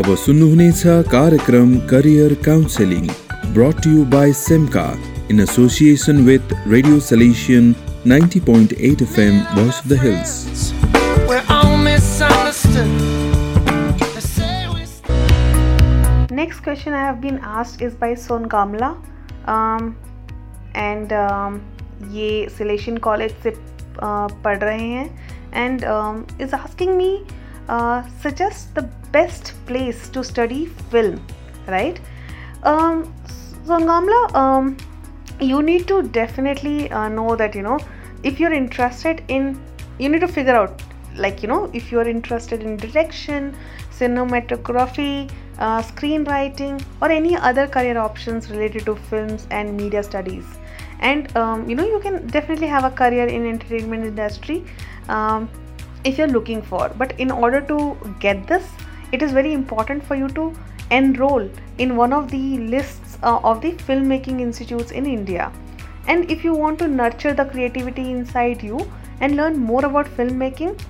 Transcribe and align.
अब 0.00 0.14
सुन्नुहुनेछ 0.16 0.82
कार्यक्रम 1.12 1.72
career 1.88 2.34
counselling 2.44 3.06
brought 3.54 3.86
you 3.86 4.04
by 4.12 4.32
सेमका 4.38 4.84
in 5.30 5.40
association 5.40 6.24
with 6.26 6.52
radio 6.66 7.00
solution 7.06 7.72
90.8 8.04 9.02
FM 9.06 9.34
Voice 9.54 9.80
of 9.80 9.88
the 9.88 9.96
Hills. 9.96 10.30
Say 14.20 14.68
we 14.68 14.86
Next 16.30 16.60
question 16.60 16.94
I 16.94 17.00
have 17.00 17.20
been 17.20 17.38
asked 17.38 17.82
is 17.82 17.94
by 17.94 18.14
Son 18.16 18.48
Kamla. 18.48 18.90
Um, 19.46 19.94
and 20.74 21.12
um, 21.14 21.60
ये 22.12 22.48
सिलेशन 22.56 22.96
college 23.08 23.34
से 23.42 23.50
uh, 23.50 24.32
पढ़ 24.44 24.58
रहे 24.58 24.86
हैं 24.86 25.06
and 25.54 25.84
is 26.40 26.54
asking 26.54 26.96
me 26.96 27.10
Uh, 27.74 28.02
suggest 28.22 28.74
the 28.76 28.82
best 29.16 29.50
place 29.66 30.08
to 30.14 30.22
study 30.28 30.66
film, 30.92 31.18
right? 31.68 32.00
Um, 32.70 33.14
so, 33.66 33.78
Ngamla, 33.78 34.34
um, 34.34 34.76
you 35.40 35.62
need 35.62 35.86
to 35.90 36.02
definitely 36.02 36.90
uh, 36.90 37.08
know 37.08 37.36
that, 37.36 37.54
you 37.54 37.62
know, 37.62 37.78
if 38.24 38.40
you're 38.40 38.52
interested 38.52 39.22
in, 39.28 39.60
you 39.98 40.08
need 40.08 40.20
to 40.20 40.28
figure 40.28 40.56
out, 40.62 40.82
like, 41.14 41.44
you 41.44 41.48
know, 41.48 41.70
if 41.72 41.92
you're 41.92 42.08
interested 42.08 42.62
in 42.62 42.76
direction, 42.76 43.56
cinematography, 44.00 45.30
uh, 45.58 45.80
screenwriting, 45.82 46.82
or 47.00 47.10
any 47.20 47.36
other 47.36 47.66
career 47.68 47.98
options 47.98 48.50
related 48.50 48.84
to 48.86 48.96
films 48.96 49.46
and 49.50 49.76
media 49.76 50.02
studies. 50.02 50.44
And, 50.98 51.34
um, 51.36 51.68
you 51.68 51.76
know, 51.76 51.86
you 51.86 52.00
can 52.00 52.26
definitely 52.26 52.66
have 52.66 52.84
a 52.84 52.90
career 52.90 53.26
in 53.26 53.46
entertainment 53.46 54.04
industry. 54.04 54.64
Um, 55.08 55.48
if 56.04 56.18
you're 56.18 56.28
looking 56.28 56.62
for. 56.62 56.90
But 56.96 57.18
in 57.18 57.30
order 57.30 57.60
to 57.62 57.96
get 58.20 58.46
this 58.46 58.64
it 59.12 59.22
is 59.22 59.32
very 59.32 59.52
important 59.52 60.04
for 60.04 60.14
you 60.14 60.28
to 60.28 60.54
enroll 60.90 61.48
in 61.78 61.96
one 61.96 62.12
of 62.12 62.30
the 62.30 62.58
lists 62.58 63.18
uh, 63.22 63.40
of 63.42 63.60
the 63.60 63.72
filmmaking 63.72 64.40
institutes 64.40 64.90
in 64.92 65.06
india. 65.06 65.52
And 66.06 66.30
if 66.30 66.44
you 66.44 66.54
want 66.54 66.78
to 66.80 66.88
nurture 66.88 67.34
the 67.34 67.44
creativity 67.44 68.10
inside 68.10 68.62
you 68.62 68.90
and 69.20 69.36
learn 69.36 69.58
more 69.58 69.84
about 69.84 70.06
filmmaking 70.06 70.80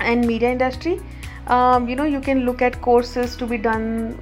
and 0.00 0.26
media 0.26 0.50
industry 0.50 1.00
um, 1.46 1.88
you 1.88 1.96
know 1.96 2.04
you 2.04 2.20
can 2.20 2.44
look 2.44 2.62
at 2.62 2.80
courses 2.80 3.36
to 3.36 3.46
be 3.46 3.58
done 3.58 4.18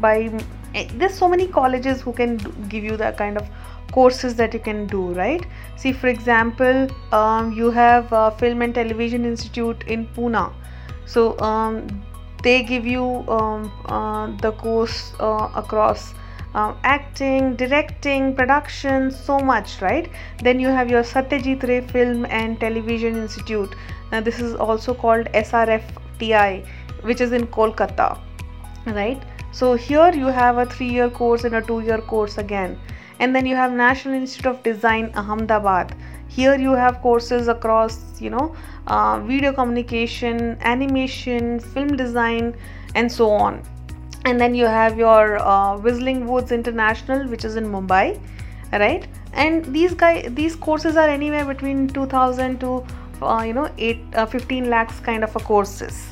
by 0.00 0.30
eh, 0.74 0.88
there's 0.94 1.14
so 1.14 1.28
many 1.28 1.46
colleges 1.46 2.00
who 2.00 2.12
can 2.12 2.36
give 2.68 2.84
you 2.84 2.96
that 2.96 3.16
kind 3.16 3.36
of 3.36 3.48
courses 3.92 4.34
that 4.36 4.54
you 4.54 4.60
can 4.60 4.86
do 4.86 5.12
right? 5.14 5.44
See 5.76 5.92
for 5.92 6.08
example 6.08 6.88
um, 7.12 7.52
you 7.52 7.70
have 7.70 8.12
uh, 8.12 8.30
film 8.30 8.62
and 8.62 8.74
television 8.74 9.24
institute 9.24 9.84
in 9.86 10.06
pune. 10.08 10.52
So 11.06 11.38
um, 11.40 12.02
they 12.42 12.62
give 12.62 12.86
you 12.86 13.04
um, 13.28 13.70
uh, 13.86 14.26
the 14.40 14.52
course 14.52 15.12
uh, 15.20 15.50
across 15.54 16.14
uh, 16.54 16.74
acting 16.82 17.54
directing 17.56 18.34
production 18.34 19.10
so 19.10 19.38
much 19.38 19.80
right? 19.80 20.10
Then 20.42 20.60
you 20.60 20.68
have 20.68 20.90
your 20.90 21.02
satyajit 21.02 21.66
ray 21.68 21.80
film 21.80 22.26
and 22.26 22.58
television 22.60 23.16
institute. 23.16 23.74
Now 24.12 24.20
this 24.20 24.40
is 24.40 24.54
also 24.54 24.94
called 24.94 25.26
srfti 25.26 26.66
which 27.02 27.20
is 27.20 27.32
in 27.32 27.46
kolkata 27.46 28.18
right? 28.86 29.22
So 29.52 29.74
here 29.74 30.12
you 30.12 30.26
have 30.26 30.58
a 30.58 30.66
3 30.66 30.86
year 30.86 31.10
course 31.10 31.44
and 31.44 31.56
a 31.56 31.62
2 31.62 31.80
year 31.80 31.98
course 31.98 32.38
again 32.38 32.78
and 33.20 33.36
then 33.36 33.46
you 33.46 33.54
have 33.54 33.72
national 33.72 34.14
institute 34.14 34.46
of 34.46 34.62
design 34.62 35.12
ahmedabad. 35.14 35.94
Here 36.28 36.56
you 36.58 36.72
have 36.72 37.00
courses 37.02 37.48
across 37.48 38.20
you 38.20 38.30
know 38.30 38.56
uh, 38.86 39.20
video 39.20 39.52
communication 39.52 40.56
animation 40.60 41.60
film 41.60 41.96
design 41.96 42.54
and 42.94 43.12
so 43.12 43.30
on. 43.30 43.62
And 44.24 44.40
then 44.40 44.54
you 44.54 44.66
have 44.66 44.98
your 44.98 45.38
uh, 45.38 45.78
whistling 45.78 46.26
woods 46.26 46.52
international 46.52 47.26
which 47.28 47.44
is 47.44 47.56
in 47.56 47.66
mumbai 47.74 48.20
right? 48.72 49.06
And 49.32 49.64
these 49.74 49.94
guy 49.94 50.28
these 50.28 50.56
courses 50.56 50.96
are 50.96 51.08
anywhere 51.08 51.44
between 51.44 51.88
2000 51.88 52.60
to 52.60 52.84
uh, 53.22 53.42
you 53.42 53.52
know 53.52 53.68
8 53.76 54.00
uh, 54.14 54.26
15 54.26 54.70
lakhs 54.70 55.00
kind 55.00 55.24
of 55.24 55.36
a 55.36 55.40
courses. 55.40 56.06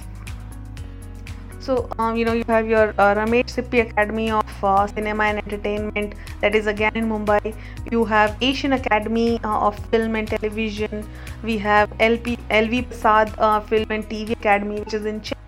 So 1.61 1.89
um, 1.99 2.17
you 2.17 2.25
know 2.25 2.33
you 2.33 2.45
have 2.49 2.67
your 2.67 2.89
uh, 2.99 3.15
Ramesh 3.15 3.57
Sippy 3.57 3.83
Academy 3.89 4.31
of 4.31 4.48
uh, 4.63 4.87
Cinema 4.87 5.25
and 5.25 5.39
Entertainment 5.39 6.15
that 6.41 6.55
is 6.55 6.67
again 6.67 6.97
in 6.97 7.09
Mumbai. 7.09 7.55
You 7.91 8.05
have 8.05 8.37
Asian 8.41 8.73
Academy 8.75 9.41
uh, 9.45 9.67
of 9.69 9.79
Film 9.91 10.17
and 10.17 10.29
Television. 10.29 11.09
We 11.43 11.59
have 11.59 11.93
LP 12.01 12.39
LV 12.51 12.87
Prasad 12.89 13.35
uh, 13.39 13.61
Film 13.61 13.87
and 13.91 14.09
TV 14.09 14.33
Academy 14.33 14.81
which 14.81 14.95
is 14.95 15.05
in 15.05 15.21
Chennai. 15.21 15.48